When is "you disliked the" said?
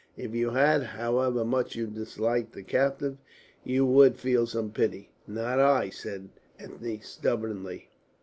1.75-2.63